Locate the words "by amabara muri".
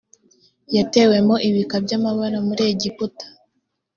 1.83-2.61